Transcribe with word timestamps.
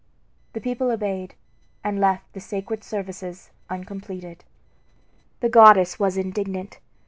The 0.53 0.61
people 0.61 0.89
obeyed, 0.89 1.35
and 1.83 1.99
left 1.99 2.33
the 2.33 2.39
sacred 2.39 2.83
services 2.83 3.51
uncompleted. 3.69 4.43
The 5.41 5.49
goddess 5.49 5.99
was 5.99 6.17
indignant. 6.17 6.79